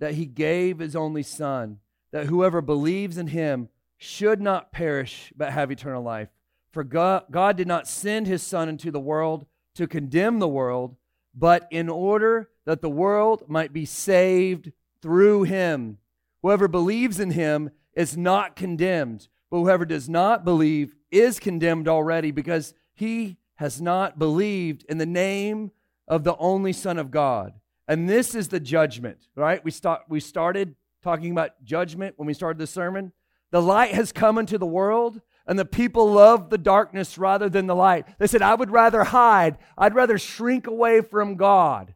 [0.00, 1.78] that he gave his only Son,
[2.12, 6.28] that whoever believes in him should not perish but have eternal life.
[6.72, 10.96] For God, God did not send his Son into the world to condemn the world,
[11.34, 14.72] but in order that the world might be saved
[15.02, 15.98] through him.
[16.42, 22.30] Whoever believes in him is not condemned, but whoever does not believe is condemned already
[22.30, 25.70] because he has not believed in the name
[26.08, 27.54] of the only Son of God.
[27.86, 29.62] And this is the judgment, right?
[29.64, 33.12] We, start, we started talking about judgment when we started the sermon.
[33.50, 37.66] The light has come into the world, and the people love the darkness rather than
[37.66, 38.06] the light.
[38.18, 41.94] They said, I would rather hide, I'd rather shrink away from God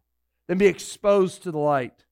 [0.48, 2.04] than be exposed to the light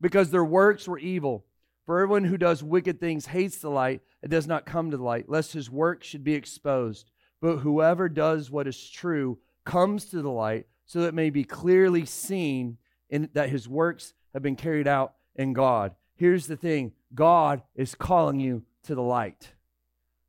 [0.00, 1.44] because their works were evil.
[1.86, 5.02] For everyone who does wicked things hates the light and does not come to the
[5.02, 7.10] light, lest his work should be exposed.
[7.40, 11.44] But whoever does what is true comes to the light, so that it may be
[11.44, 15.94] clearly seen in, that his works have been carried out in God.
[16.14, 19.52] Here's the thing God is calling you to the light.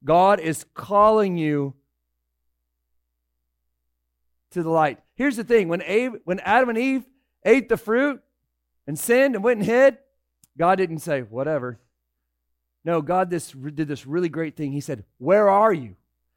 [0.03, 1.73] God is calling you
[4.51, 4.99] to the light.
[5.15, 7.03] Here's the thing when, Abe, when Adam and Eve
[7.45, 8.21] ate the fruit
[8.85, 9.97] and sinned and went and hid,
[10.57, 11.79] God didn't say, whatever.
[12.83, 14.71] No, God this, did this really great thing.
[14.71, 15.95] He said, Where are you?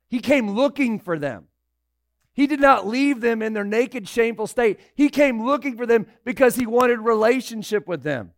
[0.09, 1.47] He came looking for them.
[2.33, 4.81] He did not leave them in their naked, shameful state.
[4.95, 8.33] He came looking for them because he wanted relationship with them.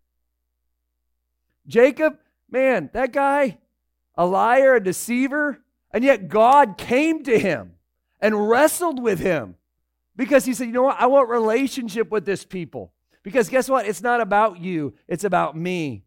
[1.67, 2.19] Jacob,
[2.51, 3.59] man, that guy,
[4.17, 7.73] a liar, a deceiver, and yet God came to him
[8.21, 9.57] and wrestled with him
[10.17, 11.01] because he said, You know what?
[11.01, 12.93] I want relationship with this people.
[13.23, 13.87] Because guess what?
[13.87, 16.05] It's not about you, it's about me.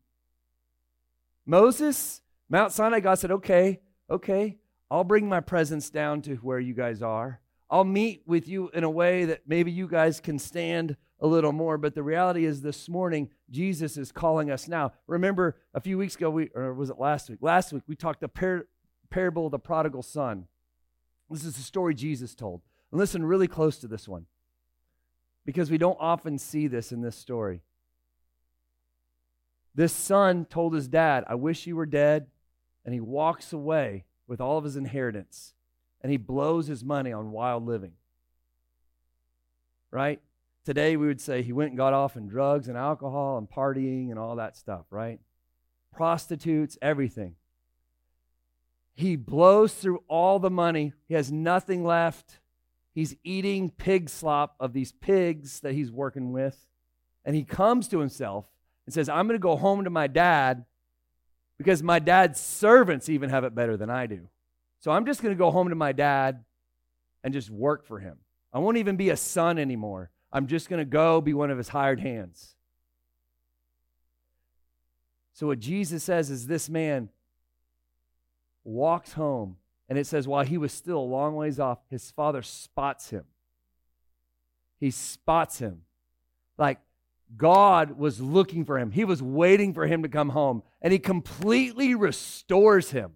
[1.45, 4.57] Moses, Mount Sinai, God said, Okay, okay,
[4.89, 7.39] I'll bring my presence down to where you guys are.
[7.69, 11.51] I'll meet with you in a way that maybe you guys can stand a little
[11.51, 11.77] more.
[11.77, 14.93] But the reality is, this morning, Jesus is calling us now.
[15.07, 17.39] Remember, a few weeks ago, we, or was it last week?
[17.41, 18.67] Last week, we talked the par-
[19.09, 20.47] parable of the prodigal son.
[21.29, 22.61] This is the story Jesus told.
[22.95, 24.25] And listen really close to this one
[25.45, 27.61] because we don't often see this in this story.
[29.75, 32.27] This son told his dad, I wish you were dead.
[32.85, 35.55] And he walks away with all of his inheritance
[35.99, 37.91] and he blows his money on wild living.
[39.91, 40.21] Right?
[40.63, 44.09] Today we would say he went and got off in drugs and alcohol and partying
[44.09, 45.19] and all that stuff, right?
[45.93, 47.35] Prostitutes, everything.
[48.93, 50.93] He blows through all the money.
[51.09, 52.39] He has nothing left.
[52.95, 56.65] He's eating pig slop of these pigs that he's working with.
[57.25, 58.45] And he comes to himself
[58.85, 60.63] and says, I'm going to go home to my dad
[61.57, 64.29] because my dad's servants even have it better than I do.
[64.79, 66.45] So I'm just going to go home to my dad
[67.21, 68.17] and just work for him.
[68.53, 70.09] I won't even be a son anymore.
[70.31, 72.55] I'm just going to go be one of his hired hands.
[75.33, 77.09] So, what Jesus says is this man
[78.63, 82.41] walks home and it says, while he was still a long ways off, his father
[82.41, 83.25] spots him.
[84.79, 85.81] He spots him.
[86.57, 86.79] Like
[87.37, 90.99] God was looking for him, he was waiting for him to come home, and he
[90.99, 93.13] completely restores him.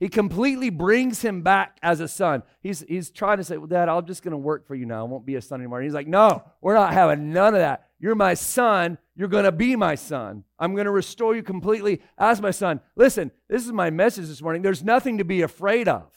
[0.00, 2.42] He completely brings him back as a son.
[2.60, 5.00] He's, he's trying to say, Well, Dad, I'm just going to work for you now.
[5.00, 5.78] I won't be a son anymore.
[5.78, 7.88] And he's like, No, we're not having none of that.
[8.00, 8.98] You're my son.
[9.16, 10.44] You're going to be my son.
[10.58, 12.80] I'm going to restore you completely as my son.
[12.96, 14.62] Listen, this is my message this morning.
[14.62, 16.10] There's nothing to be afraid of.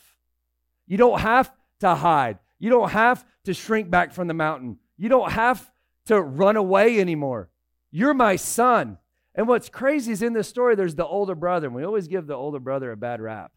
[0.87, 2.39] You don't have to hide.
[2.59, 4.79] You don't have to shrink back from the mountain.
[4.97, 5.71] You don't have
[6.05, 7.49] to run away anymore.
[7.91, 8.97] You're my son.
[9.35, 12.25] And what's crazy is in this story, there's the older brother, and we always give
[12.25, 13.51] the older brother a bad rap.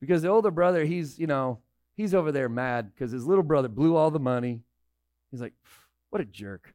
[0.00, 1.58] Because the older brother, he's, you know,
[1.96, 4.60] he's over there mad because his little brother blew all the money.
[5.30, 5.54] He's like,
[6.10, 6.73] what a jerk.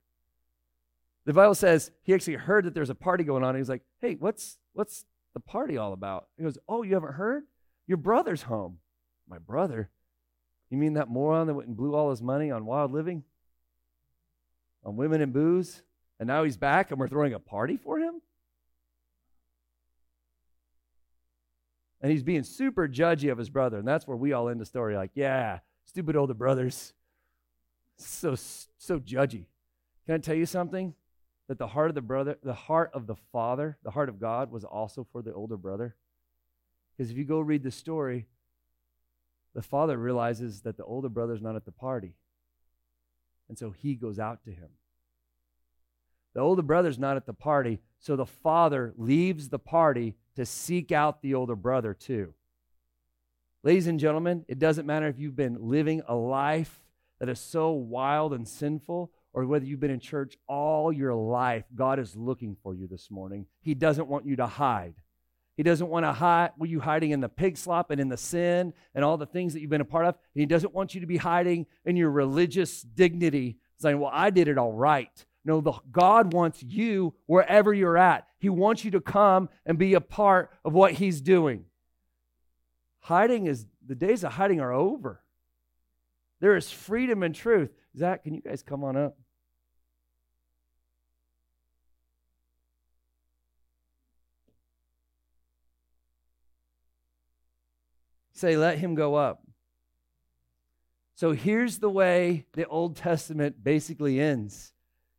[1.29, 3.49] The Bible says he actually heard that there's a party going on.
[3.49, 6.25] And he's like, hey, what's what's the party all about?
[6.35, 7.43] He goes, oh, you haven't heard?
[7.85, 8.79] Your brother's home.
[9.29, 9.91] My brother?
[10.71, 13.25] You mean that moron that went and blew all his money on wild living?
[14.83, 15.83] On women and booze?
[16.19, 18.23] And now he's back and we're throwing a party for him?
[22.01, 23.77] And he's being super judgy of his brother.
[23.77, 26.93] And that's where we all end the story like, yeah, stupid older brothers.
[27.97, 29.45] So, so judgy.
[30.07, 30.95] Can I tell you something?
[31.49, 34.51] That the heart of the brother, the heart of the father, the heart of God
[34.51, 35.95] was also for the older brother.
[36.95, 38.27] Because if you go read the story,
[39.53, 42.13] the father realizes that the older brother's not at the party.
[43.49, 44.69] And so he goes out to him.
[46.35, 50.91] The older brother's not at the party, so the father leaves the party to seek
[50.91, 52.35] out the older brother too.
[53.63, 56.85] Ladies and gentlemen, it doesn't matter if you've been living a life
[57.19, 61.65] that is so wild and sinful or whether you've been in church all your life,
[61.75, 63.45] God is looking for you this morning.
[63.61, 64.95] He doesn't want you to hide.
[65.55, 68.15] He doesn't want to hide Were you hiding in the pig slop and in the
[68.15, 70.15] sin and all the things that you've been a part of.
[70.33, 74.29] And he doesn't want you to be hiding in your religious dignity, saying, Well, I
[74.29, 75.11] did it all right.
[75.43, 78.27] No, the, God wants you wherever you're at.
[78.39, 81.65] He wants you to come and be a part of what He's doing.
[83.01, 85.21] Hiding is, the days of hiding are over.
[86.39, 87.71] There is freedom and truth.
[87.97, 89.17] Zach, can you guys come on up?
[98.33, 99.43] Say, let him go up.
[101.15, 104.71] So here's the way the Old Testament basically ends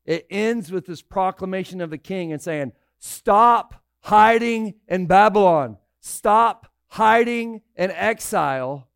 [0.06, 5.76] it ends with this proclamation of the king and saying, Stop hiding in Babylon.
[6.00, 8.88] Stop hiding in exile.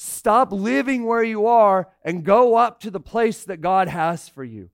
[0.00, 4.44] Stop living where you are and go up to the place that God has for
[4.44, 4.70] you.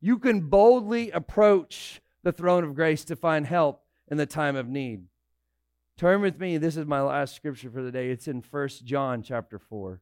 [0.00, 4.66] You can boldly approach the throne of grace to find help in the time of
[4.66, 5.02] need.
[5.98, 6.56] Turn with me.
[6.56, 8.08] This is my last scripture for the day.
[8.08, 10.00] It's in First John chapter 4.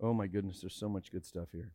[0.00, 1.72] Oh my goodness, there's so much good stuff here.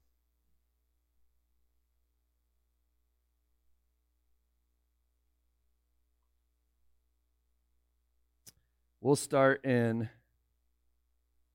[9.02, 10.08] We'll start in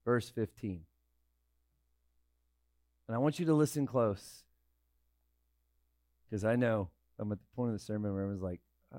[0.04, 0.82] verse 15.
[3.06, 4.44] And I want you to listen close.
[6.28, 8.60] Because I know I'm at the point of the sermon where I was like,
[8.94, 8.98] ah,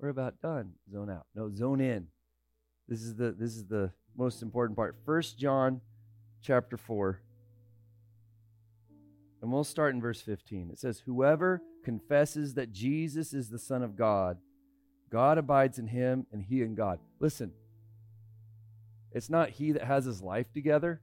[0.00, 0.72] we're about done.
[0.90, 1.26] Zone out.
[1.36, 2.08] No, zone in.
[2.88, 4.96] This is the this is the most important part.
[5.06, 5.80] First John
[6.42, 7.20] chapter 4.
[9.42, 10.70] And we'll start in verse 15.
[10.70, 14.38] It says, Whoever confesses that Jesus is the Son of God,
[15.10, 17.00] God abides in him and he in God.
[17.18, 17.52] Listen,
[19.12, 21.00] it's not he that has his life together.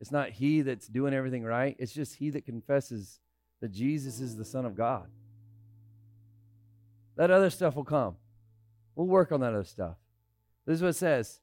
[0.00, 1.74] It's not he that's doing everything right.
[1.78, 3.18] It's just he that confesses
[3.60, 5.08] that Jesus is the Son of God.
[7.16, 8.16] That other stuff will come.
[8.94, 9.96] We'll work on that other stuff.
[10.66, 11.40] This is what it says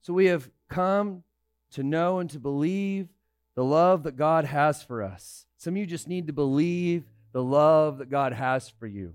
[0.00, 1.24] so we have come
[1.72, 3.08] to know and to believe
[3.54, 5.46] the love that God has for us.
[5.56, 9.14] Some of you just need to believe the love that God has for you.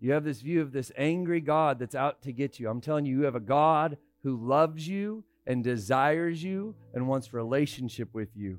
[0.00, 2.68] You have this view of this angry God that's out to get you.
[2.68, 7.32] I'm telling you, you have a God who loves you and desires you and wants
[7.32, 8.58] relationship with you.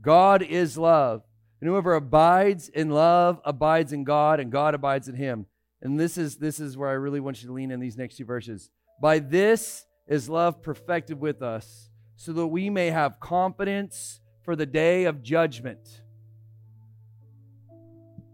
[0.00, 1.22] God is love.
[1.60, 5.46] And whoever abides in love abides in God and God abides in him.
[5.82, 8.16] And this is this is where I really want you to lean in these next
[8.16, 8.70] two verses.
[9.00, 14.66] By this is love perfected with us, so that we may have confidence for the
[14.66, 16.02] day of judgment.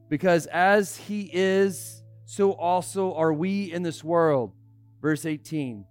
[0.08, 4.52] Because as he is, so also are we in this world.
[5.02, 5.84] Verse 18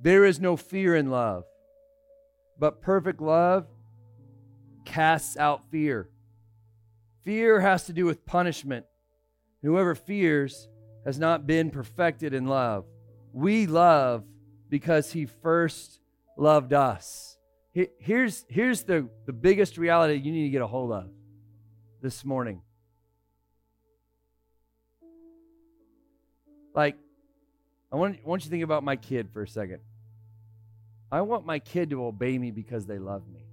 [0.00, 1.44] There is no fear in love,
[2.58, 3.66] but perfect love
[4.84, 6.10] casts out fear.
[7.24, 8.86] Fear has to do with punishment.
[9.62, 10.68] Whoever fears
[11.04, 12.84] has not been perfected in love.
[13.32, 14.24] We love
[14.68, 16.00] because he first
[16.36, 17.38] loved us.
[17.72, 21.08] Here's, here's the, the biggest reality you need to get a hold of
[22.02, 22.62] this morning.
[26.74, 26.96] Like,
[27.92, 29.80] I want, I want you to think about my kid for a second.
[31.12, 33.44] I want my kid to obey me because they love me,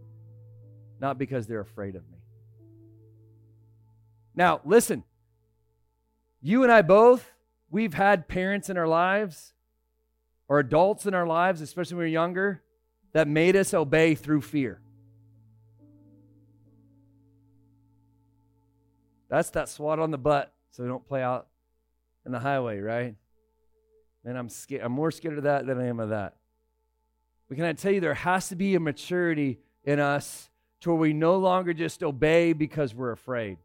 [0.99, 2.19] not because they're afraid of me.
[4.36, 5.03] Now, listen,
[6.41, 7.32] you and I both,
[7.71, 9.53] we've had parents in our lives
[10.48, 12.62] or adults in our lives, especially when we were younger,
[13.14, 14.80] that made us obey through fear.
[19.30, 21.48] That's that swat on the butt so we don't play out
[22.26, 23.16] in the highway, right?
[24.24, 24.84] And I'm scared.
[24.84, 26.36] I'm more scared of that than I am of that.
[27.48, 30.50] But can I tell you, there has to be a maturity in us
[30.82, 33.58] to where we no longer just obey because we're afraid.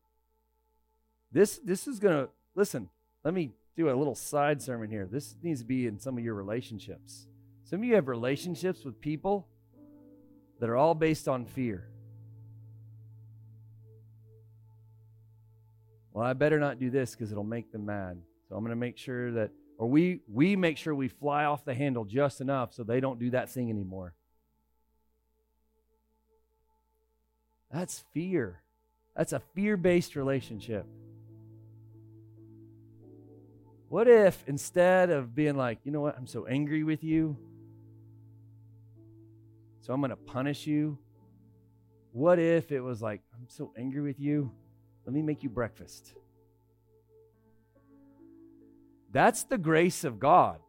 [1.33, 2.89] This, this is to, listen,
[3.25, 5.09] let me do a little side sermon here.
[5.11, 7.27] This needs to be in some of your relationships.
[7.65, 9.49] Some of you have relationships with people
[10.61, 11.89] that are all based on fear.
[16.13, 18.21] Well, I better not do this because it'll make them mad.
[18.49, 21.65] So I'm going to make sure that, or we we make sure we fly off
[21.65, 24.15] the handle just enough so they don't do that thing anymore.
[27.73, 28.61] That's fear.
[29.17, 30.87] That's a fear-based relationship.
[33.93, 37.37] What if instead of being like, you know what, I'm so angry with you,
[39.83, 40.97] so I'm going to punish you?
[42.13, 44.51] What if it was like, I'm so angry with you,
[45.05, 46.15] let me make you breakfast?
[49.11, 50.61] That's the grace of God.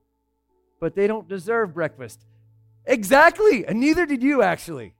[0.81, 2.25] But they don't deserve breakfast.
[2.83, 3.65] Exactly.
[3.65, 4.95] And neither did you, actually.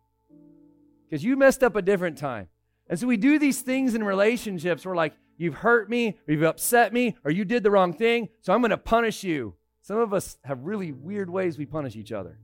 [1.10, 2.48] Because you messed up a different time.
[2.88, 4.86] And so we do these things in relationships.
[4.86, 8.30] We're like, You've hurt me, or you've upset me, or you did the wrong thing,
[8.42, 9.56] so I'm going to punish you.
[9.82, 12.40] Some of us have really weird ways we punish each other.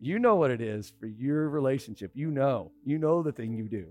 [0.00, 2.12] You know what it is for your relationship.
[2.14, 2.72] You know.
[2.84, 3.86] You know the thing you do.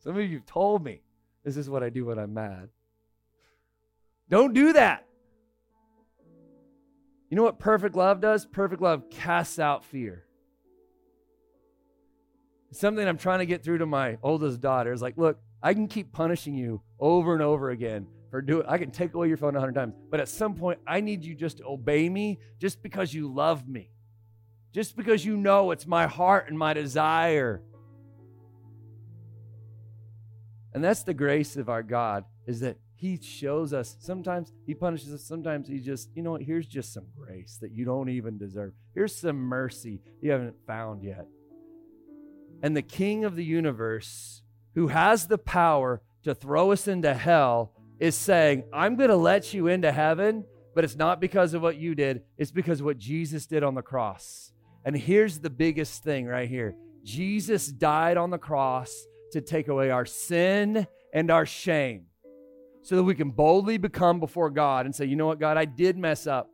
[0.00, 1.02] Some of you have told me
[1.44, 2.68] this is what I do when I'm mad.
[4.28, 5.06] Don't do that.
[7.30, 8.46] You know what perfect love does?
[8.46, 10.24] Perfect love casts out fear.
[12.72, 15.88] Something I'm trying to get through to my oldest daughter is like, look, I can
[15.88, 19.56] keep punishing you over and over again for doing I can take away your phone
[19.56, 19.94] a hundred times.
[20.10, 23.66] But at some point, I need you just to obey me just because you love
[23.68, 23.90] me.
[24.72, 27.62] Just because you know it's my heart and my desire.
[30.74, 33.96] And that's the grace of our God, is that He shows us.
[34.00, 37.72] Sometimes He punishes us, sometimes He just, you know what, here's just some grace that
[37.72, 38.74] you don't even deserve.
[38.94, 41.26] Here's some mercy you haven't found yet.
[42.62, 44.42] And the King of the universe
[44.76, 49.54] who has the power to throw us into hell is saying, I'm going to let
[49.54, 52.98] you into heaven, but it's not because of what you did, it's because of what
[52.98, 54.52] Jesus did on the cross.
[54.84, 59.90] And here's the biggest thing right here Jesus died on the cross to take away
[59.90, 62.06] our sin and our shame
[62.82, 65.64] so that we can boldly become before God and say, you know what, God, I
[65.64, 66.50] did mess up.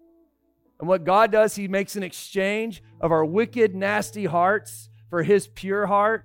[0.79, 5.49] And what God does, He makes an exchange of our wicked, nasty hearts for His
[5.49, 6.25] pure heart.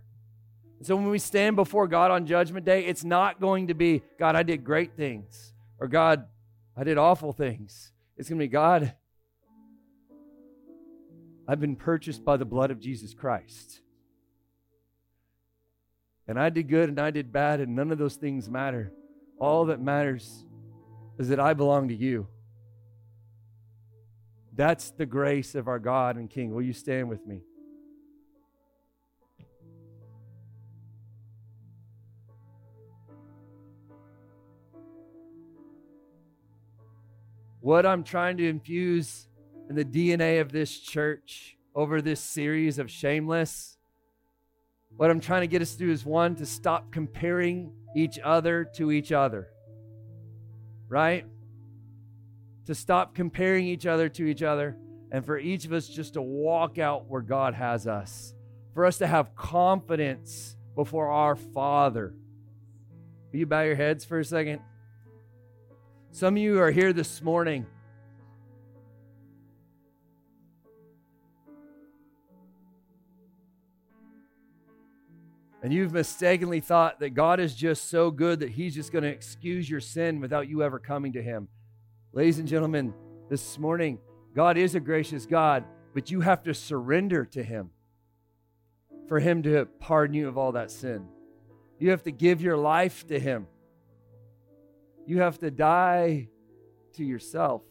[0.82, 4.36] So when we stand before God on Judgment Day, it's not going to be, God,
[4.36, 6.25] I did great things, or God,
[6.75, 7.91] I did awful things.
[8.15, 8.93] It's going to be, God,
[11.47, 13.82] I've been purchased by the blood of Jesus Christ.
[16.28, 18.91] And I did good and I did bad, and none of those things matter.
[19.39, 20.45] All that matters
[21.17, 22.28] is that I belong to you.
[24.53, 26.53] That's the grace of our God and King.
[26.53, 27.43] Will you stand with me?
[37.68, 39.28] What I'm trying to infuse
[39.70, 43.78] in the DNA of this church over this series of Shameless,
[44.95, 48.89] what I'm trying to get us to is one, to stop comparing each other to
[48.89, 49.49] each other,
[50.88, 51.26] right?
[52.68, 54.78] To stop comparing each other to each other,
[55.11, 58.34] and for each of us just to walk out where God has us,
[58.74, 62.13] for us to have confidence before our Father.
[63.34, 64.61] Will you bow your heads for a second?
[66.18, 67.68] Some of you are here this morning.
[75.61, 79.11] And you've mistakenly thought that God is just so good that He's just going to
[79.11, 81.49] excuse your sin without you ever coming to Him.
[82.13, 82.95] Ladies and gentlemen,
[83.30, 83.99] this morning,
[84.36, 87.70] God is a gracious God, but you have to surrender to Him
[89.07, 91.05] for Him to pardon you of all that sin.
[91.78, 93.45] You have to give your life to Him.
[95.08, 96.28] You have to die
[96.95, 97.62] to yourself.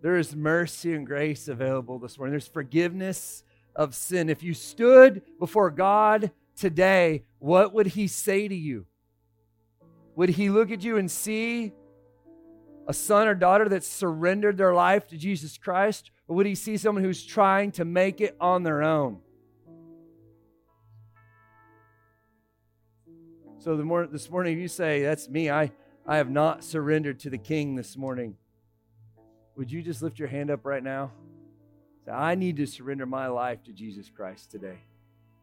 [0.00, 2.34] There is mercy and grace available this morning.
[2.34, 3.42] There's forgiveness
[3.74, 4.30] of sin.
[4.30, 8.86] If you stood before God today, what would He say to you?
[10.14, 11.72] Would He look at you and see
[12.86, 16.12] a son or daughter that surrendered their life to Jesus Christ?
[16.28, 19.18] Or would He see someone who's trying to make it on their own?
[23.62, 25.48] So the more, this morning, you say, That's me.
[25.48, 25.70] I,
[26.04, 28.36] I have not surrendered to the King this morning.
[29.54, 31.12] Would you just lift your hand up right now?
[32.04, 34.78] Say, I need to surrender my life to Jesus Christ today.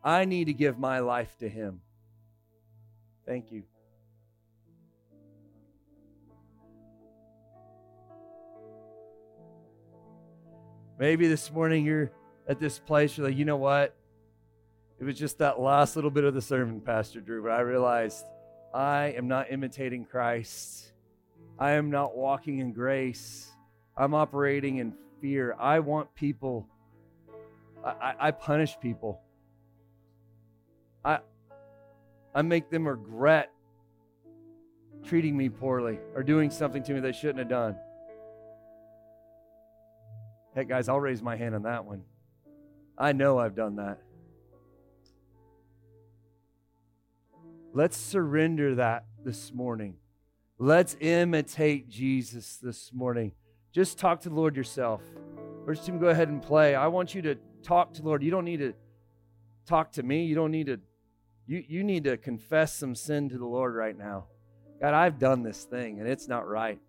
[0.03, 1.79] I need to give my life to Him.
[3.25, 3.63] Thank you.
[10.99, 12.11] Maybe this morning you're
[12.49, 13.95] at this place, you're like, you know what?
[14.99, 18.25] It was just that last little bit of the sermon, Pastor Drew, but I realized
[18.73, 20.91] I am not imitating Christ.
[21.57, 23.49] I am not walking in grace.
[23.95, 25.55] I'm operating in fear.
[25.57, 26.67] I want people,
[27.83, 29.21] I, I, I punish people.
[31.05, 31.19] I,
[32.35, 33.51] I make them regret
[35.05, 37.77] treating me poorly or doing something to me they shouldn't have done.
[40.55, 42.03] Heck, guys, I'll raise my hand on that one.
[42.97, 44.01] I know I've done that.
[47.79, 49.95] Let's surrender that this morning.
[50.57, 53.31] Let's imitate Jesus this morning.
[53.71, 55.01] Just talk to the Lord yourself.
[55.65, 56.75] First team, go ahead and play.
[56.75, 58.21] I want you to talk to the Lord.
[58.21, 58.73] You don't need to
[59.65, 60.25] talk to me.
[60.25, 60.81] You don't need to,
[61.47, 64.25] you, you need to confess some sin to the Lord right now.
[64.81, 66.81] God, I've done this thing and it's not right.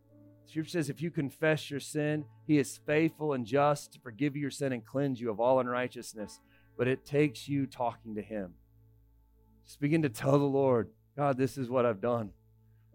[0.47, 4.43] Scripture says, if you confess your sin, he is faithful and just to forgive you
[4.43, 6.41] your sin and cleanse you of all unrighteousness.
[6.77, 8.55] But it takes you talking to him.
[9.71, 12.33] Just begin to tell the Lord, God, this is what I've done.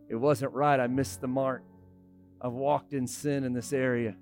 [0.09, 0.77] It wasn't right.
[0.77, 1.63] I missed the mark.
[2.41, 4.17] I've walked in sin in this area.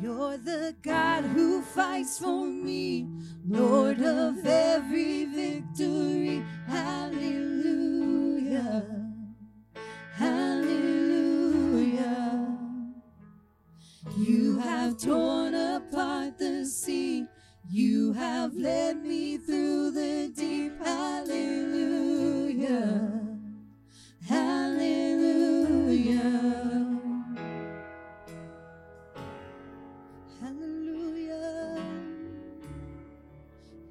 [0.00, 3.06] You're the God who fights for me,
[3.46, 6.42] Lord of every victory.
[6.66, 7.44] Hallelujah.
[8.54, 9.03] Hallelujah.
[14.12, 17.26] You have torn apart the sea.
[17.68, 20.78] You have led me through the deep.
[20.78, 21.50] Hallelujah.
[24.28, 26.20] Hallelujah.
[30.40, 31.82] Hallelujah.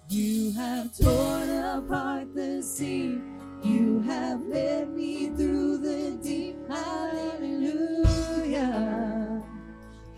[0.09, 3.19] You have torn apart the sea.
[3.63, 6.57] You have led me through the deep.
[6.69, 8.13] Hallelujah.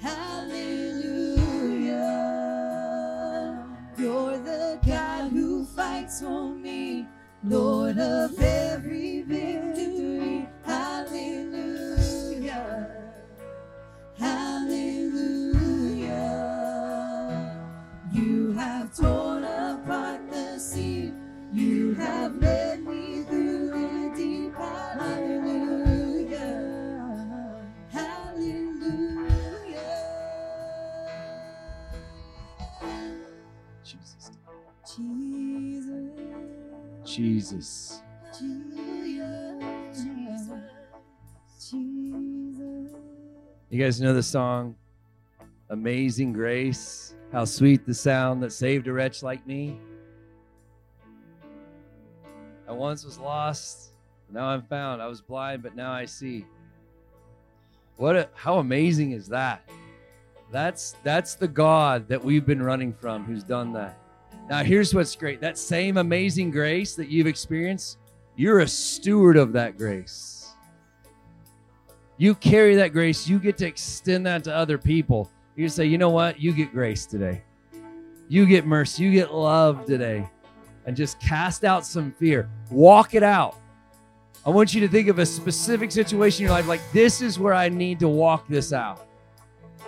[0.02, 1.26] Hallelujah.
[3.98, 7.08] You're the God who fights for me,
[7.48, 9.65] Lord of every victory.
[37.46, 38.02] Jesus.
[43.70, 44.76] You guys know the song
[45.70, 47.14] Amazing Grace?
[47.32, 49.78] How sweet the sound that saved a wretch like me.
[52.68, 53.92] I once was lost,
[54.32, 55.00] now I'm found.
[55.00, 56.46] I was blind, but now I see.
[57.98, 59.70] What a, how amazing is that?
[60.52, 64.00] That's that's the God that we've been running from who's done that.
[64.50, 65.42] Now here's what's great.
[65.42, 67.98] That same amazing grace that you've experienced,
[68.36, 70.54] you're a steward of that grace.
[72.18, 75.30] You carry that grace, you get to extend that to other people.
[75.56, 76.40] You say, you know what?
[76.40, 77.42] You get grace today.
[78.28, 79.04] You get mercy.
[79.04, 80.30] You get love today.
[80.86, 82.50] And just cast out some fear.
[82.70, 83.58] Walk it out.
[84.46, 87.40] I want you to think of a specific situation in your life like this is
[87.40, 89.08] where I need to walk this out.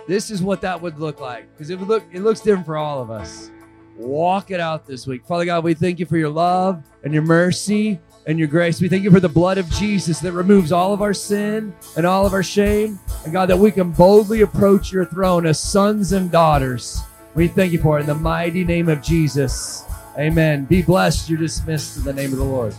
[0.08, 1.52] This is what that would look like.
[1.52, 3.50] Because it look it looks different for all of us.
[3.98, 5.26] Walk it out this week.
[5.26, 8.80] Father God, we thank you for your love and your mercy and your grace.
[8.80, 12.06] We thank you for the blood of Jesus that removes all of our sin and
[12.06, 13.00] all of our shame.
[13.24, 17.00] And God, that we can boldly approach your throne as sons and daughters.
[17.34, 19.84] We thank you for it in the mighty name of Jesus.
[20.16, 20.64] Amen.
[20.66, 21.28] Be blessed.
[21.28, 22.76] You're dismissed in the name of the Lord.